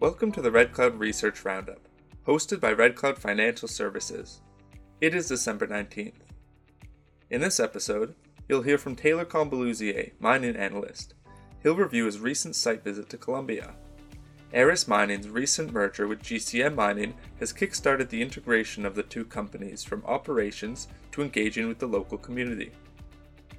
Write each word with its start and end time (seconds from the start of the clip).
Welcome 0.00 0.32
to 0.32 0.40
the 0.40 0.50
Red 0.50 0.72
Cloud 0.72 0.98
Research 0.98 1.44
Roundup, 1.44 1.86
hosted 2.26 2.58
by 2.58 2.72
Red 2.72 2.96
Cloud 2.96 3.18
Financial 3.18 3.68
Services. 3.68 4.40
It 5.02 5.14
is 5.14 5.28
December 5.28 5.66
19th. 5.66 6.14
In 7.28 7.42
this 7.42 7.60
episode, 7.60 8.14
you'll 8.48 8.62
hear 8.62 8.78
from 8.78 8.96
Taylor 8.96 9.26
Combaluzier, 9.26 10.12
mining 10.18 10.56
analyst. 10.56 11.12
He'll 11.62 11.76
review 11.76 12.06
his 12.06 12.18
recent 12.18 12.56
site 12.56 12.82
visit 12.82 13.10
to 13.10 13.18
Colombia. 13.18 13.74
Aris 14.54 14.88
Mining's 14.88 15.28
recent 15.28 15.70
merger 15.70 16.08
with 16.08 16.22
GCM 16.22 16.74
Mining 16.74 17.12
has 17.38 17.52
kickstarted 17.52 18.08
the 18.08 18.22
integration 18.22 18.86
of 18.86 18.94
the 18.94 19.02
two 19.02 19.26
companies 19.26 19.84
from 19.84 20.02
operations 20.06 20.88
to 21.12 21.20
engaging 21.20 21.68
with 21.68 21.78
the 21.78 21.86
local 21.86 22.16
community. 22.16 22.72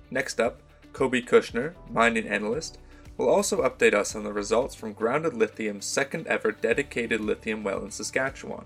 Next 0.10 0.40
up, 0.40 0.64
Koby 0.92 1.24
Kushner, 1.24 1.76
mining 1.92 2.28
analyst, 2.28 2.80
will 3.18 3.30
also 3.30 3.62
update 3.62 3.94
us 3.94 4.16
on 4.16 4.24
the 4.24 4.34
results 4.34 4.76
from 4.76 4.94
Grounded 4.94 5.34
Lithium's 5.34 5.86
second 5.86 6.28
ever 6.28 6.52
dedicated 6.52 7.22
lithium 7.22 7.64
well 7.64 7.84
in 7.84 7.92
Saskatchewan. 7.92 8.66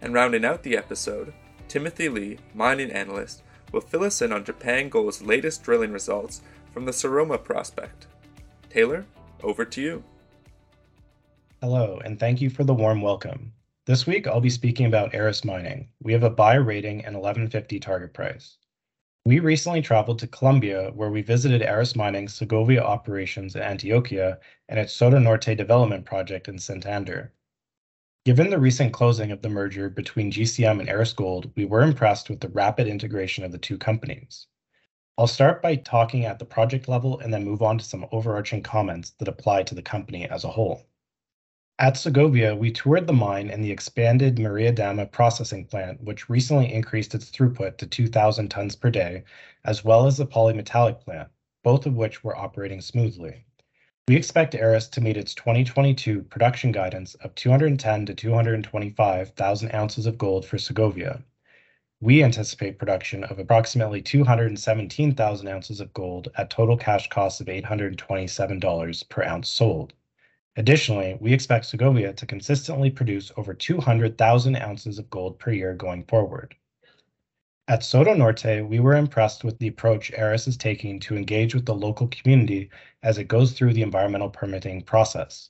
And 0.00 0.14
rounding 0.14 0.44
out 0.44 0.62
the 0.62 0.76
episode, 0.76 1.32
Timothy 1.68 2.08
Lee, 2.08 2.38
mining 2.54 2.90
analyst, 2.90 3.42
will 3.72 3.80
fill 3.80 4.04
us 4.04 4.22
in 4.22 4.32
on 4.32 4.44
Japan 4.44 4.88
Gold's 4.88 5.22
latest 5.22 5.62
drilling 5.62 5.92
results 5.92 6.42
from 6.72 6.84
the 6.84 6.92
Soroma 6.92 7.42
prospect. 7.42 8.06
Taylor, 8.70 9.04
over 9.42 9.64
to 9.64 9.80
you. 9.80 10.04
Hello, 11.60 12.00
and 12.04 12.18
thank 12.18 12.40
you 12.40 12.50
for 12.50 12.64
the 12.64 12.74
warm 12.74 13.00
welcome. 13.00 13.52
This 13.86 14.06
week 14.06 14.26
I'll 14.26 14.40
be 14.40 14.50
speaking 14.50 14.86
about 14.86 15.14
Aris 15.14 15.44
Mining. 15.44 15.88
We 16.02 16.12
have 16.12 16.22
a 16.22 16.30
buy 16.30 16.54
rating 16.54 17.04
and 17.04 17.14
1150 17.14 17.80
target 17.80 18.14
price. 18.14 18.56
We 19.24 19.38
recently 19.38 19.82
traveled 19.82 20.18
to 20.20 20.26
Colombia, 20.26 20.90
where 20.92 21.10
we 21.10 21.22
visited 21.22 21.62
Aris 21.62 21.96
Mining's 21.96 22.34
Segovia 22.34 22.82
operations 22.82 23.56
in 23.56 23.62
Antioquia 23.62 24.38
and 24.68 24.80
its 24.80 24.92
Soto 24.92 25.18
Norte 25.18 25.56
development 25.56 26.04
project 26.04 26.48
in 26.48 26.58
Santander. 26.58 27.32
Given 28.24 28.50
the 28.50 28.58
recent 28.58 28.92
closing 28.92 29.30
of 29.30 29.42
the 29.42 29.48
merger 29.48 29.88
between 29.88 30.32
GCM 30.32 30.80
and 30.80 30.88
Aris 30.88 31.12
Gold, 31.12 31.52
we 31.56 31.64
were 31.64 31.82
impressed 31.82 32.30
with 32.30 32.40
the 32.40 32.48
rapid 32.48 32.88
integration 32.88 33.44
of 33.44 33.52
the 33.52 33.58
two 33.58 33.78
companies. 33.78 34.48
I'll 35.16 35.28
start 35.28 35.62
by 35.62 35.76
talking 35.76 36.24
at 36.24 36.40
the 36.40 36.44
project 36.44 36.88
level 36.88 37.20
and 37.20 37.32
then 37.32 37.44
move 37.44 37.62
on 37.62 37.78
to 37.78 37.84
some 37.84 38.06
overarching 38.10 38.62
comments 38.62 39.10
that 39.18 39.28
apply 39.28 39.62
to 39.64 39.74
the 39.74 39.82
company 39.82 40.28
as 40.28 40.44
a 40.44 40.50
whole. 40.50 40.88
At 41.82 41.96
Segovia, 41.96 42.54
we 42.54 42.70
toured 42.70 43.08
the 43.08 43.12
mine 43.12 43.50
and 43.50 43.64
the 43.64 43.72
expanded 43.72 44.38
Maria 44.38 44.70
Dama 44.70 45.04
processing 45.04 45.64
plant, 45.64 46.00
which 46.00 46.28
recently 46.28 46.72
increased 46.72 47.12
its 47.12 47.28
throughput 47.28 47.76
to 47.78 47.88
2,000 47.88 48.50
tons 48.50 48.76
per 48.76 48.88
day, 48.88 49.24
as 49.64 49.84
well 49.84 50.06
as 50.06 50.16
the 50.16 50.24
polymetallic 50.24 51.00
plant, 51.00 51.28
both 51.64 51.84
of 51.84 51.96
which 51.96 52.22
were 52.22 52.36
operating 52.36 52.80
smoothly. 52.80 53.46
We 54.06 54.14
expect 54.14 54.54
Aris 54.54 54.86
to 54.90 55.00
meet 55.00 55.16
its 55.16 55.34
2022 55.34 56.22
production 56.22 56.70
guidance 56.70 57.16
of 57.16 57.34
210 57.34 58.06
to 58.06 58.14
225,000 58.14 59.74
ounces 59.74 60.06
of 60.06 60.16
gold 60.16 60.46
for 60.46 60.58
Segovia. 60.58 61.24
We 62.00 62.22
anticipate 62.22 62.78
production 62.78 63.24
of 63.24 63.40
approximately 63.40 64.02
217,000 64.02 65.48
ounces 65.48 65.80
of 65.80 65.92
gold 65.92 66.28
at 66.36 66.48
total 66.48 66.76
cash 66.76 67.08
costs 67.08 67.40
of 67.40 67.48
$827 67.48 69.08
per 69.08 69.24
ounce 69.24 69.48
sold. 69.48 69.94
Additionally, 70.54 71.16
we 71.18 71.32
expect 71.32 71.64
Segovia 71.64 72.12
to 72.12 72.26
consistently 72.26 72.90
produce 72.90 73.32
over 73.38 73.54
200,000 73.54 74.56
ounces 74.56 74.98
of 74.98 75.08
gold 75.08 75.38
per 75.38 75.50
year 75.50 75.72
going 75.74 76.04
forward. 76.04 76.54
At 77.68 77.82
Soto 77.82 78.12
Norte, 78.12 78.60
we 78.68 78.78
were 78.78 78.96
impressed 78.96 79.44
with 79.44 79.58
the 79.58 79.68
approach 79.68 80.12
Aris 80.12 80.46
is 80.46 80.58
taking 80.58 81.00
to 81.00 81.16
engage 81.16 81.54
with 81.54 81.64
the 81.64 81.74
local 81.74 82.08
community 82.08 82.68
as 83.02 83.16
it 83.16 83.28
goes 83.28 83.52
through 83.52 83.72
the 83.72 83.80
environmental 83.80 84.28
permitting 84.28 84.82
process. 84.82 85.48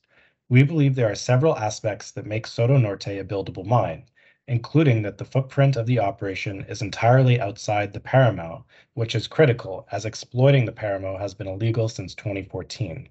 We 0.48 0.62
believe 0.62 0.94
there 0.94 1.10
are 1.10 1.16
several 1.16 1.58
aspects 1.58 2.12
that 2.12 2.26
make 2.26 2.46
Soto 2.46 2.76
Norte 2.76 3.08
a 3.08 3.24
buildable 3.24 3.66
mine, 3.66 4.04
including 4.46 5.02
that 5.02 5.18
the 5.18 5.24
footprint 5.24 5.74
of 5.74 5.86
the 5.86 5.98
operation 5.98 6.64
is 6.68 6.80
entirely 6.80 7.40
outside 7.40 7.92
the 7.92 7.98
Paramo, 7.98 8.66
which 8.94 9.16
is 9.16 9.26
critical 9.26 9.88
as 9.90 10.04
exploiting 10.04 10.64
the 10.64 10.70
Paramo 10.70 11.18
has 11.18 11.34
been 11.34 11.48
illegal 11.48 11.88
since 11.88 12.14
2014. 12.14 13.08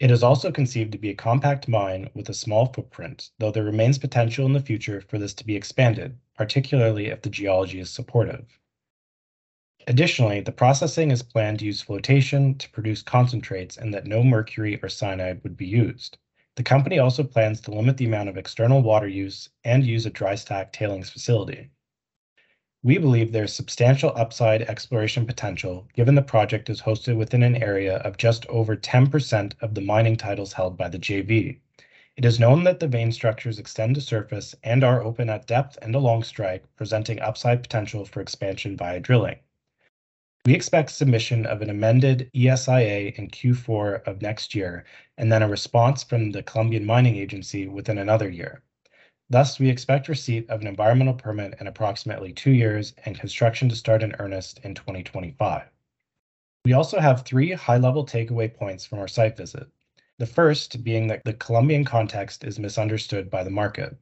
It 0.00 0.10
is 0.10 0.22
also 0.22 0.50
conceived 0.50 0.92
to 0.92 0.98
be 0.98 1.10
a 1.10 1.14
compact 1.14 1.68
mine 1.68 2.10
with 2.14 2.28
a 2.28 2.34
small 2.34 2.66
footprint, 2.66 3.30
though 3.38 3.52
there 3.52 3.62
remains 3.62 3.96
potential 3.96 4.44
in 4.44 4.52
the 4.52 4.60
future 4.60 5.00
for 5.00 5.18
this 5.18 5.34
to 5.34 5.46
be 5.46 5.54
expanded, 5.54 6.18
particularly 6.34 7.06
if 7.06 7.22
the 7.22 7.30
geology 7.30 7.78
is 7.78 7.90
supportive. 7.90 8.58
Additionally, 9.86 10.40
the 10.40 10.50
processing 10.50 11.10
is 11.10 11.22
planned 11.22 11.60
to 11.60 11.66
use 11.66 11.80
flotation 11.80 12.56
to 12.58 12.70
produce 12.70 13.02
concentrates 13.02 13.76
and 13.76 13.94
that 13.94 14.06
no 14.06 14.24
mercury 14.24 14.80
or 14.82 14.88
cyanide 14.88 15.42
would 15.44 15.56
be 15.56 15.66
used. 15.66 16.18
The 16.56 16.62
company 16.62 16.98
also 16.98 17.22
plans 17.22 17.60
to 17.62 17.70
limit 17.70 17.96
the 17.96 18.06
amount 18.06 18.28
of 18.28 18.36
external 18.36 18.82
water 18.82 19.08
use 19.08 19.50
and 19.62 19.84
use 19.84 20.06
a 20.06 20.10
dry 20.10 20.34
stack 20.34 20.72
tailings 20.72 21.10
facility. 21.10 21.70
We 22.84 22.98
believe 22.98 23.32
there 23.32 23.44
is 23.44 23.54
substantial 23.54 24.12
upside 24.14 24.60
exploration 24.60 25.24
potential 25.24 25.88
given 25.94 26.16
the 26.16 26.20
project 26.20 26.68
is 26.68 26.82
hosted 26.82 27.16
within 27.16 27.42
an 27.42 27.56
area 27.56 27.96
of 27.96 28.18
just 28.18 28.44
over 28.48 28.76
10% 28.76 29.54
of 29.62 29.74
the 29.74 29.80
mining 29.80 30.16
titles 30.18 30.52
held 30.52 30.76
by 30.76 30.90
the 30.90 30.98
JV. 30.98 31.60
It 32.18 32.26
is 32.26 32.38
known 32.38 32.62
that 32.64 32.80
the 32.80 32.86
vein 32.86 33.10
structures 33.10 33.58
extend 33.58 33.94
to 33.94 34.02
surface 34.02 34.54
and 34.62 34.84
are 34.84 35.02
open 35.02 35.30
at 35.30 35.46
depth 35.46 35.78
and 35.80 35.94
along 35.94 36.24
strike, 36.24 36.64
presenting 36.76 37.20
upside 37.20 37.62
potential 37.62 38.04
for 38.04 38.20
expansion 38.20 38.76
via 38.76 39.00
drilling. 39.00 39.38
We 40.44 40.52
expect 40.52 40.90
submission 40.90 41.46
of 41.46 41.62
an 41.62 41.70
amended 41.70 42.30
ESIA 42.34 43.14
in 43.16 43.30
Q4 43.30 44.06
of 44.06 44.20
next 44.20 44.54
year, 44.54 44.84
and 45.16 45.32
then 45.32 45.42
a 45.42 45.48
response 45.48 46.02
from 46.02 46.32
the 46.32 46.42
Colombian 46.42 46.84
Mining 46.84 47.16
Agency 47.16 47.66
within 47.66 47.96
another 47.96 48.28
year. 48.28 48.62
Thus, 49.34 49.58
we 49.58 49.68
expect 49.68 50.06
receipt 50.06 50.48
of 50.48 50.60
an 50.60 50.68
environmental 50.68 51.14
permit 51.14 51.56
in 51.58 51.66
approximately 51.66 52.32
two 52.32 52.52
years 52.52 52.94
and 53.04 53.18
construction 53.18 53.68
to 53.68 53.74
start 53.74 54.04
in 54.04 54.14
earnest 54.20 54.60
in 54.62 54.76
2025. 54.76 55.64
We 56.64 56.72
also 56.72 57.00
have 57.00 57.22
three 57.22 57.50
high-level 57.50 58.06
takeaway 58.06 58.54
points 58.54 58.86
from 58.86 59.00
our 59.00 59.08
site 59.08 59.36
visit. 59.36 59.66
The 60.20 60.26
first 60.26 60.84
being 60.84 61.08
that 61.08 61.24
the 61.24 61.32
Colombian 61.32 61.84
context 61.84 62.44
is 62.44 62.60
misunderstood 62.60 63.28
by 63.28 63.42
the 63.42 63.50
market. 63.50 63.96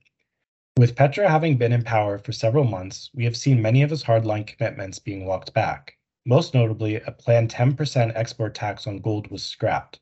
With 0.76 0.97
Petro 0.97 1.26
having 1.26 1.56
been 1.56 1.72
in 1.72 1.82
power 1.82 2.19
for 2.19 2.32
several 2.32 2.64
months, 2.64 3.09
we 3.14 3.25
have 3.25 3.34
seen 3.34 3.62
many 3.62 3.81
of 3.81 3.88
his 3.88 4.04
hardline 4.04 4.47
commitments 4.47 4.99
being 4.99 5.25
walked 5.25 5.54
back. 5.54 5.97
Most 6.26 6.53
notably, 6.53 6.97
a 6.97 7.10
planned 7.10 7.50
10% 7.50 8.12
export 8.14 8.54
tax 8.54 8.87
on 8.87 8.99
gold 8.99 9.31
was 9.31 9.43
scrapped. 9.43 9.99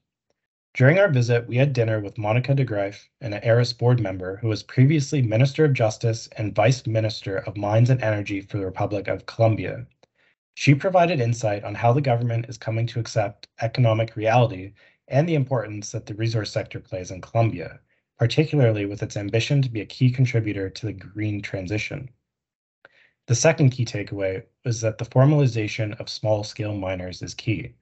During 0.75 1.01
our 1.01 1.09
visit, 1.09 1.49
we 1.49 1.57
had 1.57 1.73
dinner 1.73 1.99
with 1.99 2.17
Monica 2.17 2.55
de 2.55 2.65
Greiff, 2.65 3.09
an 3.21 3.35
Aris 3.35 3.73
board 3.73 3.99
member 4.01 4.37
who 4.37 4.47
was 4.47 4.63
previously 4.63 5.21
Minister 5.21 5.65
of 5.65 5.73
Justice 5.73 6.29
and 6.37 6.55
Vice 6.55 6.87
Minister 6.87 7.39
of 7.39 7.57
Mines 7.57 7.91
and 7.91 8.01
Energy 8.01 8.41
for 8.41 8.59
the 8.59 8.67
Republic 8.67 9.09
of 9.09 9.27
Colombia. 9.27 9.87
She 10.55 10.77
provided 10.77 11.21
insight 11.21 11.65
on 11.65 11.75
how 11.75 11.93
the 11.93 12.01
government 12.01 12.47
is 12.49 12.57
coming 12.57 12.87
to 12.87 13.01
accept 13.01 13.49
economic 13.61 14.15
reality 14.15 14.73
and 15.09 15.29
the 15.29 15.35
importance 15.35 15.91
that 15.91 16.07
the 16.07 16.15
resource 16.15 16.53
sector 16.53 16.79
plays 16.79 17.11
in 17.11 17.21
Colombia, 17.21 17.81
particularly 18.17 18.87
with 18.87 19.03
its 19.03 19.17
ambition 19.17 19.63
to 19.63 19.71
be 19.71 19.81
a 19.81 19.87
key 19.87 20.09
contributor 20.09 20.71
to 20.71 20.87
the 20.87 20.93
green 20.93 21.43
transition. 21.43 22.09
The 23.27 23.35
second 23.35 23.71
key 23.71 23.85
takeaway 23.85 24.45
is 24.65 24.81
that 24.83 24.99
the 24.99 25.05
formalization 25.05 25.99
of 25.99 26.09
small 26.09 26.45
scale 26.45 26.77
miners 26.77 27.23
is 27.23 27.35
key. 27.35 27.75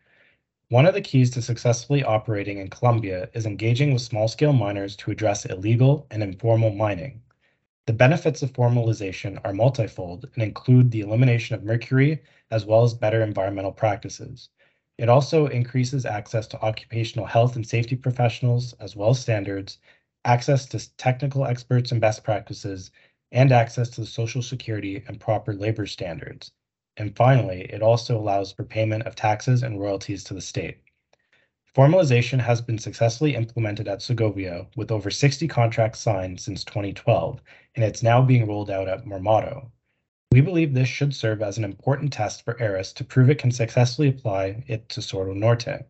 One 0.70 0.86
of 0.86 0.94
the 0.94 1.02
keys 1.02 1.30
to 1.32 1.42
successfully 1.42 2.02
operating 2.02 2.56
in 2.58 2.68
Colombia 2.70 3.28
is 3.34 3.44
engaging 3.44 3.92
with 3.92 4.00
small 4.02 4.28
scale 4.28 4.54
miners 4.54 4.96
to 4.96 5.10
address 5.10 5.44
illegal 5.44 6.06
and 6.10 6.22
informal 6.22 6.70
mining. 6.70 7.22
The 7.86 7.92
benefits 7.92 8.42
of 8.42 8.52
formalization 8.52 9.40
are 9.44 9.52
multifold 9.52 10.28
and 10.34 10.42
include 10.42 10.90
the 10.90 11.00
elimination 11.00 11.54
of 11.54 11.64
mercury 11.64 12.22
as 12.50 12.66
well 12.66 12.82
as 12.84 12.94
better 12.94 13.22
environmental 13.22 13.72
practices. 13.72 14.50
It 14.98 15.08
also 15.08 15.46
increases 15.46 16.06
access 16.06 16.46
to 16.48 16.60
occupational 16.62 17.26
health 17.26 17.56
and 17.56 17.66
safety 17.66 17.96
professionals 17.96 18.74
as 18.74 18.96
well 18.96 19.10
as 19.10 19.20
standards, 19.20 19.78
access 20.24 20.66
to 20.66 20.96
technical 20.96 21.46
experts 21.46 21.92
and 21.92 22.00
best 22.00 22.24
practices, 22.24 22.90
and 23.32 23.52
access 23.52 23.90
to 23.90 24.06
social 24.06 24.42
security 24.42 25.02
and 25.08 25.20
proper 25.20 25.54
labor 25.54 25.86
standards. 25.86 26.52
And 26.98 27.14
finally, 27.14 27.62
it 27.70 27.80
also 27.80 28.18
allows 28.18 28.50
for 28.50 28.64
payment 28.64 29.04
of 29.04 29.14
taxes 29.14 29.62
and 29.62 29.80
royalties 29.80 30.24
to 30.24 30.34
the 30.34 30.40
state. 30.40 30.78
Formalization 31.72 32.40
has 32.40 32.60
been 32.60 32.76
successfully 32.76 33.36
implemented 33.36 33.86
at 33.86 34.02
Segovia 34.02 34.66
with 34.74 34.90
over 34.90 35.08
60 35.08 35.46
contracts 35.46 36.00
signed 36.00 36.40
since 36.40 36.64
2012, 36.64 37.40
and 37.76 37.84
it's 37.84 38.02
now 38.02 38.20
being 38.20 38.48
rolled 38.48 38.68
out 38.68 38.88
at 38.88 39.04
Marmato. 39.04 39.70
We 40.32 40.40
believe 40.40 40.74
this 40.74 40.88
should 40.88 41.14
serve 41.14 41.40
as 41.40 41.56
an 41.56 41.62
important 41.62 42.12
test 42.12 42.42
for 42.44 42.60
Aris 42.60 42.92
to 42.94 43.04
prove 43.04 43.30
it 43.30 43.38
can 43.38 43.52
successfully 43.52 44.08
apply 44.08 44.64
it 44.66 44.88
to 44.88 45.00
Soto 45.00 45.34
Norte. 45.34 45.86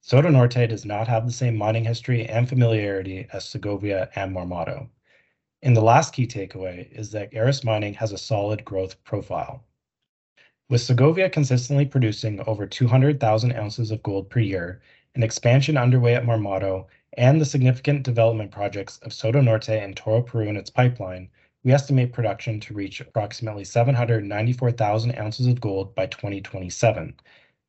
Soto 0.00 0.30
Norte 0.30 0.66
does 0.66 0.86
not 0.86 1.08
have 1.08 1.26
the 1.26 1.32
same 1.32 1.56
mining 1.56 1.84
history 1.84 2.26
and 2.26 2.48
familiarity 2.48 3.26
as 3.34 3.44
Segovia 3.44 4.08
and 4.16 4.34
Marmato. 4.34 4.88
And 5.60 5.76
the 5.76 5.82
last 5.82 6.14
key 6.14 6.26
takeaway 6.26 6.90
is 6.90 7.10
that 7.10 7.36
Aris 7.36 7.62
Mining 7.62 7.92
has 7.94 8.12
a 8.12 8.18
solid 8.18 8.64
growth 8.64 9.04
profile. 9.04 9.62
With 10.70 10.80
Segovia 10.80 11.28
consistently 11.28 11.84
producing 11.84 12.40
over 12.46 12.66
200,000 12.66 13.52
ounces 13.52 13.90
of 13.90 14.02
gold 14.02 14.30
per 14.30 14.40
year, 14.40 14.80
an 15.14 15.22
expansion 15.22 15.76
underway 15.76 16.14
at 16.14 16.24
Marmato, 16.24 16.86
and 17.18 17.40
the 17.40 17.44
significant 17.44 18.04
development 18.04 18.50
projects 18.50 18.98
of 18.98 19.12
Soto 19.12 19.40
Norte 19.40 19.68
and 19.68 19.94
Toroparu 19.94 20.48
in 20.48 20.56
its 20.56 20.70
pipeline, 20.70 21.28
we 21.64 21.72
estimate 21.72 22.12
production 22.12 22.58
to 22.60 22.74
reach 22.74 23.00
approximately 23.00 23.64
794,000 23.64 25.18
ounces 25.18 25.46
of 25.46 25.60
gold 25.60 25.94
by 25.94 26.06
2027. 26.06 27.14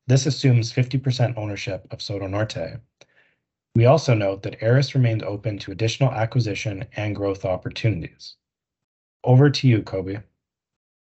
This 0.06 0.26
assumes 0.26 0.72
50% 0.72 1.36
ownership 1.36 1.86
of 1.90 2.02
Soto 2.02 2.26
Norte. 2.26 2.80
We 3.74 3.86
also 3.86 4.14
note 4.14 4.42
that 4.42 4.62
Aris 4.62 4.94
remains 4.94 5.22
open 5.22 5.58
to 5.58 5.72
additional 5.72 6.12
acquisition 6.12 6.86
and 6.96 7.14
growth 7.14 7.44
opportunities. 7.44 8.36
Over 9.24 9.50
to 9.50 9.68
you, 9.68 9.82
Koby. 9.82 10.22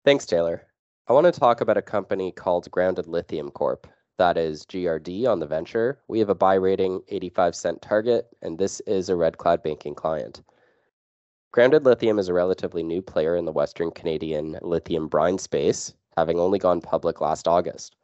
Thanks, 0.04 0.26
Taylor. 0.26 0.68
I 1.08 1.14
want 1.14 1.32
to 1.32 1.40
talk 1.40 1.62
about 1.62 1.78
a 1.78 1.84
company 1.84 2.32
called 2.32 2.72
Grounded 2.72 3.06
Lithium 3.06 3.52
Corp. 3.52 3.86
That 4.18 4.38
is 4.38 4.66
GRD 4.66 5.28
on 5.28 5.38
the 5.38 5.46
venture. 5.46 6.00
We 6.08 6.18
have 6.18 6.30
a 6.30 6.34
buy 6.34 6.56
rating, 6.56 7.04
85 7.10 7.56
cent 7.56 7.82
target, 7.84 8.26
and 8.42 8.58
this 8.58 8.80
is 8.88 9.08
a 9.08 9.16
Red 9.16 9.38
Cloud 9.38 9.62
banking 9.62 9.94
client. 9.94 10.42
Grounded 11.52 11.86
Lithium 11.86 12.18
is 12.18 12.28
a 12.28 12.34
relatively 12.34 12.82
new 12.82 13.04
player 13.04 13.36
in 13.36 13.46
the 13.46 13.52
Western 13.52 13.92
Canadian 13.92 14.58
lithium 14.64 15.08
brine 15.08 15.38
space, 15.38 15.94
having 16.18 16.40
only 16.40 16.58
gone 16.58 16.82
public 16.82 17.22
last 17.22 17.48
August. 17.48 17.96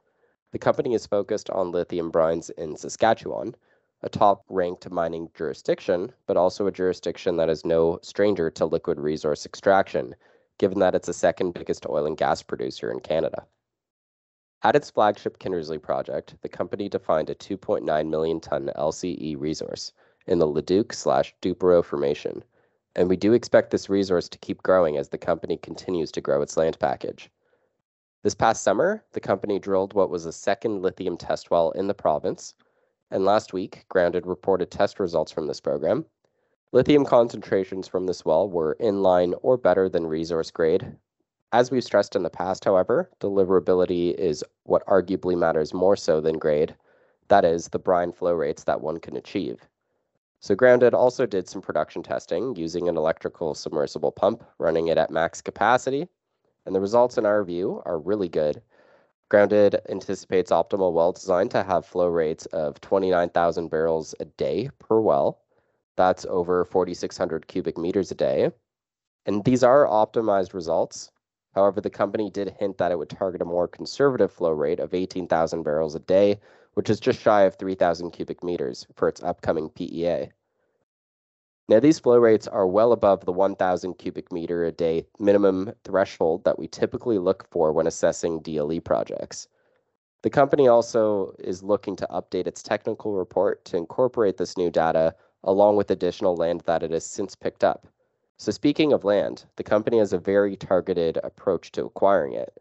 The 0.52 0.60
company 0.60 0.94
is 0.94 1.08
focused 1.08 1.50
on 1.50 1.72
lithium 1.72 2.12
brines 2.12 2.52
in 2.52 2.78
Saskatchewan, 2.78 3.56
a 4.04 4.10
top 4.10 4.44
ranked 4.48 4.88
mining 4.92 5.32
jurisdiction, 5.34 6.12
but 6.28 6.38
also 6.38 6.68
a 6.68 6.72
jurisdiction 6.72 7.38
that 7.38 7.50
is 7.50 7.66
no 7.66 7.98
stranger 8.04 8.52
to 8.52 8.66
liquid 8.68 9.00
resource 9.00 9.48
extraction 9.48 10.14
given 10.58 10.80
that 10.80 10.96
it's 10.96 11.08
the 11.08 11.14
second 11.14 11.54
biggest 11.54 11.86
oil 11.88 12.06
and 12.06 12.18
gas 12.18 12.44
producer 12.44 12.92
in 12.92 13.00
Canada. 13.00 13.46
At 14.64 14.76
its 14.76 14.92
flagship 14.92 15.40
Kindersley 15.40 15.82
project, 15.82 16.36
the 16.42 16.50
company 16.50 16.88
defined 16.88 17.30
a 17.30 17.36
2.9 17.36 18.10
million 18.10 18.40
ton 18.40 18.70
LCE 18.76 19.40
resource 19.40 19.92
in 20.28 20.38
the 20.38 20.48
Leduc 20.48 20.94
slash 20.94 21.36
Duperow 21.42 21.84
formation, 21.84 22.44
and 22.96 23.10
we 23.10 23.16
do 23.16 23.34
expect 23.34 23.72
this 23.72 23.90
resource 23.90 24.30
to 24.30 24.38
keep 24.38 24.62
growing 24.62 24.98
as 24.98 25.10
the 25.10 25.18
company 25.18 25.58
continues 25.58 26.12
to 26.12 26.22
grow 26.22 26.42
its 26.42 26.58
land 26.58 26.78
package. 26.80 27.32
This 28.24 28.36
past 28.36 28.64
summer, 28.64 29.04
the 29.14 29.20
company 29.20 29.58
drilled 29.58 29.94
what 29.94 30.12
was 30.12 30.28
a 30.28 30.32
second 30.32 30.84
lithium 30.84 31.18
test 31.18 31.50
well 31.50 31.72
in 31.72 31.88
the 31.88 31.96
province, 31.96 32.54
and 33.10 33.26
last 33.26 33.54
week, 33.54 33.86
Grounded 33.90 34.28
reported 34.28 34.70
test 34.70 35.00
results 35.00 35.32
from 35.32 35.48
this 35.48 35.60
program, 35.60 36.06
Lithium 36.74 37.04
concentrations 37.04 37.90
from 37.90 38.06
this 38.06 38.24
well 38.24 38.50
were 38.50 38.78
in 38.80 39.04
line 39.04 39.34
or 39.42 39.58
better 39.58 39.90
than 39.90 40.08
resource 40.08 40.52
grade. 40.52 40.96
As 41.52 41.70
we've 41.70 41.84
stressed 41.84 42.16
in 42.16 42.24
the 42.24 42.30
past, 42.30 42.64
however, 42.64 43.10
deliverability 43.20 44.14
is 44.16 44.42
what 44.64 44.86
arguably 44.86 45.38
matters 45.38 45.74
more 45.74 45.98
so 45.98 46.22
than 46.22 46.38
grade. 46.38 46.74
That 47.28 47.44
is, 47.44 47.68
the 47.68 47.80
brine 47.80 48.14
flow 48.14 48.34
rates 48.34 48.64
that 48.64 48.80
one 48.80 49.02
can 49.02 49.18
achieve. 49.18 49.68
So 50.40 50.56
Grounded 50.56 50.94
also 50.94 51.26
did 51.26 51.50
some 51.50 51.62
production 51.62 52.04
testing 52.04 52.56
using 52.56 52.88
an 52.88 52.96
electrical 52.96 53.54
submersible 53.54 54.14
pump, 54.14 54.42
running 54.58 54.88
it 54.88 54.98
at 54.98 55.12
max 55.12 55.42
capacity, 55.42 56.08
and 56.66 56.74
the 56.74 56.80
results 56.80 57.18
in 57.18 57.26
our 57.26 57.44
view 57.44 57.82
are 57.86 58.00
really 58.00 58.30
good. 58.30 58.62
Grounded 59.28 59.82
anticipates 59.90 60.52
optimal 60.52 60.94
well 60.94 61.12
design 61.12 61.50
to 61.50 61.64
have 61.64 61.86
flow 61.86 62.08
rates 62.08 62.46
of 62.48 62.80
29,000 62.80 63.68
barrels 63.70 64.16
a 64.22 64.26
day 64.26 64.70
per 64.80 65.02
well, 65.02 65.42
that's 65.96 66.26
over 66.26 66.66
4,600 66.66 67.48
cubic 67.48 67.78
meters 67.78 68.12
a 68.12 68.16
day. 68.16 68.52
And 69.26 69.44
these 69.44 69.64
are 69.64 69.86
optimized 69.86 70.54
results. 70.54 71.12
However, 71.54 71.82
the 71.82 71.90
company 71.90 72.30
did 72.30 72.56
hint 72.60 72.78
that 72.78 72.92
it 72.92 72.98
would 72.98 73.10
target 73.10 73.42
a 73.42 73.46
more 73.46 73.68
conservative 73.68 74.32
flow 74.32 74.52
rate 74.52 74.80
of 74.80 74.94
18,000 74.94 75.64
barrels 75.64 75.96
a 75.96 76.00
day, 76.00 76.40
which 76.74 76.90
is 76.90 77.00
just 77.00 77.20
shy 77.20 77.42
of 77.44 77.56
3,000 77.56 78.12
cubic 78.12 78.44
meters 78.44 78.88
for 78.96 79.08
its 79.08 79.22
upcoming 79.22 79.70
PEA. 79.70 80.32
Now, 81.68 81.80
these 81.80 82.00
flow 82.00 82.18
rates 82.18 82.48
are 82.48 82.68
well 82.68 82.92
above 82.92 83.26
the 83.26 83.32
1,000 83.32 83.94
cubic 83.94 84.32
meter 84.32 84.66
a 84.66 84.72
day 84.72 85.06
minimum 85.20 85.72
threshold 85.84 86.44
that 86.44 86.60
we 86.60 86.68
typically 86.68 87.18
look 87.18 87.48
for 87.50 87.72
when 87.72 87.88
assessing 87.88 88.42
DLE 88.42 88.84
projects. 88.84 89.48
The 90.24 90.30
company 90.30 90.68
also 90.68 91.34
is 91.40 91.64
looking 91.64 91.96
to 91.98 92.08
update 92.08 92.48
its 92.48 92.62
technical 92.62 93.14
report 93.14 93.64
to 93.66 93.78
incorporate 93.78 94.38
this 94.38 94.58
new 94.58 94.70
data 94.70 95.16
along 95.44 95.76
with 95.76 95.92
additional 95.92 96.36
land 96.36 96.62
that 96.62 96.84
it 96.84 96.92
has 96.92 97.06
since 97.06 97.36
picked 97.36 97.64
up. 97.64 97.88
So, 98.38 98.52
speaking 98.52 98.92
of 98.92 99.04
land, 99.04 99.46
the 99.56 99.64
company 99.64 100.00
has 100.00 100.14
a 100.14 100.18
very 100.18 100.56
targeted 100.56 101.18
approach 101.24 101.72
to 101.74 101.86
acquiring 101.86 102.34
it. 102.34 102.60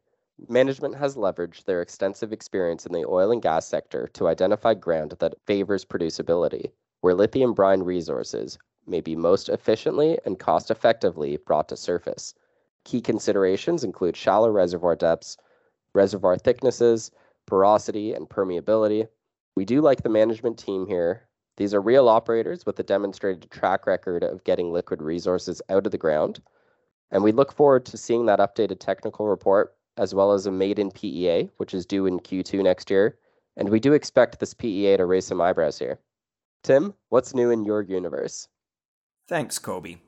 Management 0.48 0.94
has 0.96 1.16
leveraged 1.16 1.64
their 1.64 1.82
extensive 1.82 2.32
experience 2.32 2.86
in 2.86 2.92
the 2.92 3.04
oil 3.06 3.30
and 3.30 3.42
gas 3.42 3.66
sector 3.66 4.06
to 4.14 4.28
identify 4.28 4.74
ground 4.74 5.14
that 5.18 5.40
favors 5.46 5.84
producibility, 5.84 6.70
where 7.00 7.14
lithium 7.14 7.54
brine 7.54 7.82
resources 7.82 8.58
may 8.86 9.00
be 9.00 9.16
most 9.16 9.48
efficiently 9.48 10.18
and 10.24 10.38
cost 10.38 10.70
effectively 10.70 11.36
brought 11.36 11.68
to 11.68 11.76
surface. 11.76 12.34
Key 12.84 13.00
considerations 13.00 13.84
include 13.84 14.16
shallow 14.16 14.50
reservoir 14.50 14.96
depths, 14.96 15.36
reservoir 15.94 16.36
thicknesses, 16.36 17.10
porosity, 17.46 18.12
and 18.14 18.28
permeability. 18.28 19.08
We 19.56 19.64
do 19.64 19.80
like 19.80 20.02
the 20.02 20.08
management 20.08 20.58
team 20.58 20.86
here 20.86 21.28
these 21.60 21.74
are 21.74 21.82
real 21.82 22.08
operators 22.08 22.64
with 22.64 22.80
a 22.80 22.82
demonstrated 22.82 23.50
track 23.50 23.86
record 23.86 24.24
of 24.24 24.42
getting 24.44 24.72
liquid 24.72 25.02
resources 25.02 25.60
out 25.68 25.84
of 25.84 25.92
the 25.92 25.98
ground. 25.98 26.40
And 27.10 27.22
we 27.22 27.32
look 27.32 27.52
forward 27.52 27.84
to 27.84 27.98
seeing 27.98 28.24
that 28.24 28.38
updated 28.38 28.80
technical 28.80 29.28
report 29.28 29.74
as 29.98 30.14
well 30.14 30.32
as 30.32 30.46
a 30.46 30.50
maiden 30.50 30.90
PEA, 30.90 31.50
which 31.58 31.74
is 31.74 31.84
due 31.84 32.06
in 32.06 32.18
Q2 32.18 32.62
next 32.62 32.90
year. 32.90 33.18
And 33.58 33.68
we 33.68 33.78
do 33.78 33.92
expect 33.92 34.40
this 34.40 34.54
PEA 34.54 34.96
to 34.96 35.04
raise 35.04 35.26
some 35.26 35.42
eyebrows 35.42 35.78
here. 35.78 35.98
Tim, 36.62 36.94
what's 37.10 37.34
new 37.34 37.50
in 37.50 37.66
your 37.66 37.82
universe? 37.82 38.48
Thanks, 39.28 39.58
Koby. 39.58 39.98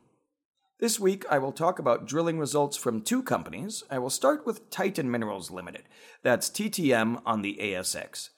This 0.81 0.99
week, 0.99 1.26
I 1.28 1.37
will 1.37 1.52
talk 1.52 1.78
about 1.78 2.06
drilling 2.06 2.38
results 2.38 2.78
from 2.78 3.02
two 3.02 3.22
companies. 3.22 3.84
I 3.90 3.99
will 3.99 4.08
start 4.08 4.46
with 4.46 4.70
Titan 4.70 5.10
Minerals 5.10 5.50
Limited. 5.50 5.82
That's 6.22 6.49
TTM 6.49 7.20
on 7.26 7.43
the 7.43 7.58
ASX. 7.60 8.31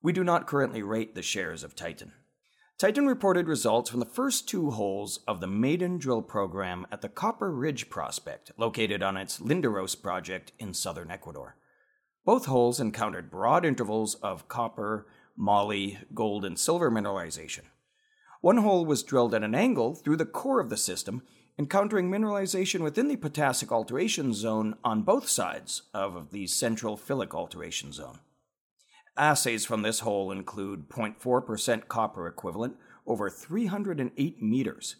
We 0.00 0.12
do 0.12 0.22
not 0.22 0.46
currently 0.46 0.84
rate 0.84 1.16
the 1.16 1.22
shares 1.22 1.64
of 1.64 1.74
Titan. 1.74 2.12
Titan 2.80 3.06
reported 3.06 3.46
results 3.46 3.90
from 3.90 4.00
the 4.00 4.06
first 4.06 4.48
two 4.48 4.70
holes 4.70 5.20
of 5.28 5.42
the 5.42 5.46
maiden 5.46 5.98
drill 5.98 6.22
program 6.22 6.86
at 6.90 7.02
the 7.02 7.10
Copper 7.10 7.52
Ridge 7.52 7.90
prospect, 7.90 8.52
located 8.56 9.02
on 9.02 9.18
its 9.18 9.38
Linderos 9.38 10.00
project 10.00 10.52
in 10.58 10.72
southern 10.72 11.10
Ecuador. 11.10 11.56
Both 12.24 12.46
holes 12.46 12.80
encountered 12.80 13.30
broad 13.30 13.66
intervals 13.66 14.14
of 14.14 14.48
copper, 14.48 15.06
moly, 15.36 15.98
gold, 16.14 16.42
and 16.42 16.58
silver 16.58 16.90
mineralization. 16.90 17.64
One 18.40 18.56
hole 18.56 18.86
was 18.86 19.02
drilled 19.02 19.34
at 19.34 19.44
an 19.44 19.54
angle 19.54 19.94
through 19.94 20.16
the 20.16 20.24
core 20.24 20.58
of 20.58 20.70
the 20.70 20.78
system, 20.78 21.20
encountering 21.58 22.10
mineralization 22.10 22.80
within 22.80 23.08
the 23.08 23.16
potassic 23.16 23.70
alteration 23.70 24.32
zone 24.32 24.74
on 24.82 25.02
both 25.02 25.28
sides 25.28 25.82
of 25.92 26.30
the 26.30 26.46
central 26.46 26.96
phyllic 26.96 27.34
alteration 27.34 27.92
zone. 27.92 28.20
Assays 29.20 29.66
from 29.66 29.82
this 29.82 30.00
hole 30.00 30.32
include 30.32 30.88
0.4% 30.88 31.88
copper 31.88 32.26
equivalent 32.26 32.76
over 33.06 33.28
308 33.28 34.42
meters, 34.42 34.96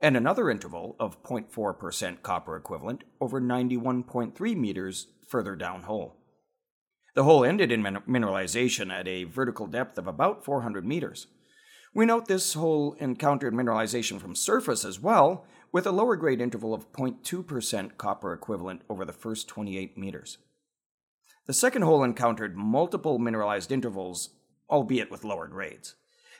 and 0.00 0.16
another 0.16 0.48
interval 0.48 0.94
of 1.00 1.20
0.4% 1.24 2.22
copper 2.22 2.56
equivalent 2.56 3.02
over 3.20 3.40
91.3 3.40 4.56
meters 4.56 5.08
further 5.26 5.56
down 5.56 5.82
hole. 5.82 6.14
The 7.16 7.24
hole 7.24 7.44
ended 7.44 7.72
in 7.72 7.82
min- 7.82 7.98
mineralization 8.08 8.92
at 8.92 9.08
a 9.08 9.24
vertical 9.24 9.66
depth 9.66 9.98
of 9.98 10.06
about 10.06 10.44
400 10.44 10.86
meters. 10.86 11.26
We 11.92 12.06
note 12.06 12.28
this 12.28 12.54
hole 12.54 12.94
encountered 13.00 13.54
mineralization 13.54 14.20
from 14.20 14.36
surface 14.36 14.84
as 14.84 15.00
well, 15.00 15.46
with 15.72 15.84
a 15.84 15.92
lower 15.92 16.14
grade 16.14 16.40
interval 16.40 16.74
of 16.74 16.92
0.2% 16.92 17.96
copper 17.98 18.32
equivalent 18.32 18.82
over 18.88 19.04
the 19.04 19.12
first 19.12 19.48
28 19.48 19.98
meters. 19.98 20.38
The 21.46 21.52
second 21.52 21.82
hole 21.82 22.02
encountered 22.02 22.56
multiple 22.56 23.18
mineralized 23.18 23.70
intervals, 23.70 24.30
albeit 24.70 25.10
with 25.10 25.24
lower 25.24 25.46
grades. 25.46 25.94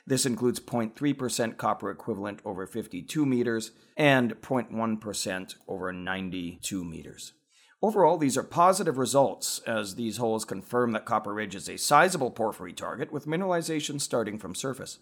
This 0.07 0.25
includes 0.25 0.59
0.3% 0.59 1.57
copper 1.57 1.91
equivalent 1.91 2.39
over 2.43 2.65
52 2.65 3.25
meters 3.25 3.71
and 3.95 4.33
0.1% 4.41 5.55
over 5.67 5.91
92 5.91 6.83
meters. 6.83 7.33
Overall, 7.81 8.17
these 8.17 8.37
are 8.37 8.43
positive 8.43 8.97
results, 8.97 9.59
as 9.67 9.93
these 9.93 10.17
holes 10.17 10.43
confirm 10.43 10.91
that 10.93 11.05
Copper 11.05 11.33
Ridge 11.33 11.53
is 11.53 11.69
a 11.69 11.77
sizable 11.77 12.31
porphyry 12.31 12.73
target 12.73 13.11
with 13.11 13.27
mineralization 13.27 14.01
starting 14.01 14.39
from 14.39 14.55
surface. 14.55 14.99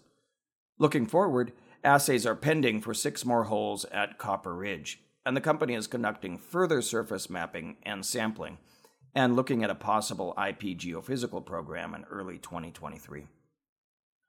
Looking 0.78 1.06
forward, 1.06 1.52
assays 1.82 2.26
are 2.26 2.34
pending 2.34 2.82
for 2.82 2.92
six 2.92 3.24
more 3.24 3.44
holes 3.44 3.86
at 3.86 4.18
Copper 4.18 4.54
Ridge, 4.54 5.00
and 5.24 5.34
the 5.34 5.40
company 5.40 5.74
is 5.74 5.86
conducting 5.86 6.36
further 6.36 6.82
surface 6.82 7.30
mapping 7.30 7.76
and 7.84 8.04
sampling 8.04 8.58
and 9.14 9.36
looking 9.36 9.62
at 9.62 9.70
a 9.70 9.74
possible 9.74 10.34
IP 10.36 10.76
geophysical 10.76 11.44
program 11.44 11.94
in 11.94 12.04
early 12.04 12.38
2023. 12.38 13.26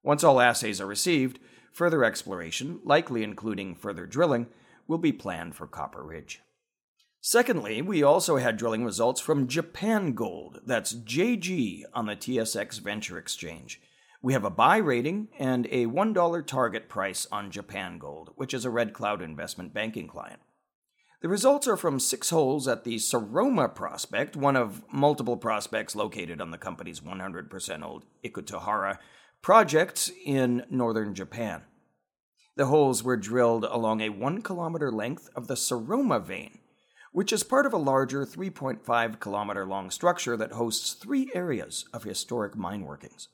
Once 0.03 0.23
all 0.23 0.39
assays 0.39 0.79
are 0.79 0.85
received, 0.85 1.39
further 1.71 2.03
exploration, 2.03 2.79
likely 2.83 3.23
including 3.23 3.73
further 3.73 4.05
drilling, 4.05 4.47
will 4.87 4.99
be 4.99 5.11
planned 5.11 5.55
for 5.55 5.65
Copper 5.65 6.03
Ridge. 6.03 6.41
Secondly, 7.19 7.81
we 7.81 8.03
also 8.03 8.37
had 8.37 8.55
drilling 8.55 8.85
results 8.85 9.19
from 9.19 9.47
Japan 9.47 10.13
Gold, 10.13 10.59
that's 10.63 10.93
JG, 10.93 11.81
on 11.91 12.05
the 12.05 12.15
TSX 12.15 12.79
Venture 12.79 13.17
Exchange. 13.17 13.81
We 14.21 14.33
have 14.33 14.45
a 14.45 14.51
buy 14.51 14.77
rating 14.77 15.29
and 15.39 15.65
a 15.71 15.87
$1 15.87 16.45
target 16.45 16.87
price 16.87 17.27
on 17.31 17.49
Japan 17.49 17.97
Gold, 17.97 18.31
which 18.35 18.53
is 18.53 18.63
a 18.63 18.69
Red 18.69 18.93
Cloud 18.93 19.23
investment 19.23 19.73
banking 19.73 20.07
client. 20.07 20.39
The 21.25 21.29
results 21.29 21.67
are 21.67 21.75
from 21.75 21.99
six 21.99 22.29
holes 22.29 22.67
at 22.67 22.83
the 22.83 22.97
Soroma 22.97 23.73
prospect, 23.73 24.35
one 24.35 24.55
of 24.55 24.83
multiple 24.93 25.37
prospects 25.37 25.95
located 25.95 26.39
on 26.39 26.51
the 26.51 26.57
company's 26.59 26.99
100% 26.99 27.83
old 27.83 28.05
Ikutahara 28.23 28.99
project 29.41 30.11
in 30.23 30.67
northern 30.69 31.15
Japan. 31.15 31.63
The 32.57 32.67
holes 32.67 33.01
were 33.01 33.17
drilled 33.17 33.63
along 33.63 34.01
a 34.01 34.09
one 34.09 34.43
kilometer 34.43 34.91
length 34.91 35.27
of 35.35 35.47
the 35.47 35.55
Soroma 35.55 36.23
vein, 36.23 36.59
which 37.11 37.33
is 37.33 37.41
part 37.41 37.65
of 37.65 37.73
a 37.73 37.77
larger 37.77 38.23
3.5 38.23 39.19
kilometer 39.19 39.65
long 39.65 39.89
structure 39.89 40.37
that 40.37 40.51
hosts 40.51 40.93
three 40.93 41.31
areas 41.33 41.85
of 41.91 42.03
historic 42.03 42.55
mine 42.55 42.83
workings. 42.83 43.29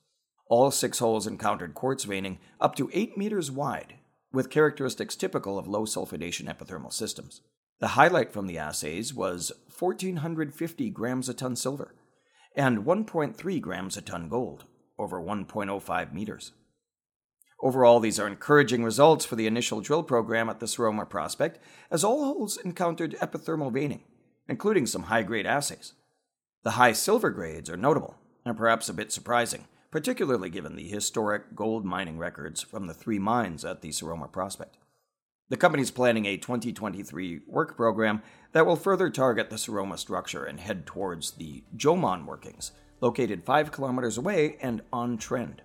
All 0.48 0.72
six 0.72 1.00
holes 1.00 1.28
encountered 1.28 1.74
quartz 1.74 2.06
veining 2.06 2.40
up 2.62 2.74
to 2.76 2.90
8 2.94 3.18
meters 3.18 3.52
wide, 3.52 3.96
with 4.32 4.50
characteristics 4.50 5.18
typical 5.18 5.60
of 5.60 5.68
low 5.68 5.84
sulfidation 5.84 6.46
epithermal 6.48 6.94
systems. 6.94 7.42
The 7.82 7.90
highlight 7.90 8.32
from 8.32 8.46
the 8.46 8.60
assays 8.60 9.12
was 9.12 9.52
1,450 9.78 10.92
grams 10.92 11.28
a 11.28 11.34
ton 11.34 11.56
silver 11.56 11.96
and 12.56 12.86
1.3 12.86 13.62
grams 13.62 13.98
a 13.98 14.02
ton 14.02 14.30
gold 14.30 14.66
over 15.00 15.20
1.05 15.20 16.14
meters. 16.14 16.52
Overall, 17.60 18.00
these 18.00 18.20
are 18.20 18.28
encouraging 18.28 18.84
results 18.84 19.26
for 19.26 19.36
the 19.36 19.48
initial 19.48 19.82
drill 19.82 20.04
program 20.04 20.48
at 20.48 20.60
the 20.60 20.68
Soroma 20.68 21.10
prospect, 21.10 21.58
as 21.90 22.04
all 22.04 22.24
holes 22.24 22.58
encountered 22.58 23.18
epithermal 23.20 23.74
veining, 23.74 24.04
including 24.48 24.86
some 24.86 25.04
high 25.04 25.24
grade 25.24 25.48
assays. 25.48 25.94
The 26.62 26.72
high 26.72 26.92
silver 26.92 27.32
grades 27.32 27.70
are 27.70 27.78
notable 27.78 28.16
and 28.46 28.56
perhaps 28.56 28.90
a 28.90 28.94
bit 28.94 29.12
surprising, 29.12 29.66
particularly 29.90 30.52
given 30.52 30.76
the 30.76 30.88
historic 30.88 31.56
gold 31.56 31.84
mining 31.84 32.20
records 32.20 32.62
from 32.62 32.86
the 32.86 32.94
three 32.94 33.20
mines 33.20 33.66
at 33.66 33.82
the 33.82 33.90
Soroma 33.90 34.32
prospect. 34.32 34.78
The 35.52 35.58
company 35.58 35.84
is 35.84 35.92
planning 35.92 36.28
a 36.28 36.38
2023 36.38 37.42
work 37.46 37.76
program 37.76 38.22
that 38.54 38.66
will 38.66 38.78
further 38.78 39.10
target 39.10 39.50
the 39.50 39.58
Soroma 39.58 40.00
structure 40.00 40.46
and 40.46 40.58
head 40.58 40.86
towards 40.86 41.32
the 41.32 41.62
Jomon 41.76 42.24
workings, 42.24 42.72
located 43.02 43.44
5 43.44 43.70
kilometers 43.70 44.18
away 44.18 44.56
and 44.62 44.82
on 44.94 45.18
trend. 45.18 45.62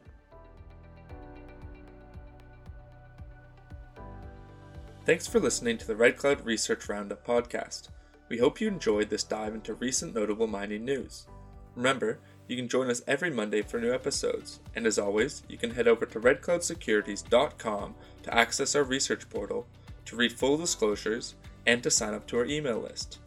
Thanks 5.04 5.28
for 5.28 5.38
listening 5.38 5.78
to 5.78 5.86
the 5.86 5.94
Red 5.94 6.16
Cloud 6.16 6.44
Research 6.44 6.88
Roundup 6.88 7.24
podcast. 7.24 7.90
We 8.28 8.38
hope 8.38 8.60
you 8.60 8.66
enjoyed 8.66 9.08
this 9.08 9.22
dive 9.22 9.54
into 9.54 9.74
recent 9.74 10.16
notable 10.16 10.48
mining 10.48 10.84
news. 10.84 11.28
Remember, 11.76 12.18
you 12.48 12.56
can 12.56 12.68
join 12.68 12.90
us 12.90 13.02
every 13.06 13.30
Monday 13.30 13.62
for 13.62 13.80
new 13.80 13.92
episodes, 13.92 14.60
and 14.74 14.86
as 14.86 14.98
always, 14.98 15.42
you 15.48 15.58
can 15.58 15.70
head 15.70 15.88
over 15.88 16.06
to 16.06 16.20
redcloudsecurities.com 16.20 17.94
to 18.22 18.34
access 18.34 18.74
our 18.74 18.84
research 18.84 19.28
portal, 19.28 19.66
to 20.04 20.16
read 20.16 20.32
full 20.32 20.56
disclosures, 20.56 21.34
and 21.66 21.82
to 21.82 21.90
sign 21.90 22.14
up 22.14 22.26
to 22.28 22.38
our 22.38 22.46
email 22.46 22.80
list. 22.80 23.18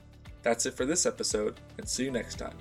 That's 0.41 0.65
it 0.65 0.73
for 0.73 0.85
this 0.85 1.05
episode, 1.05 1.59
and 1.77 1.87
see 1.87 2.05
you 2.05 2.11
next 2.11 2.35
time. 2.35 2.55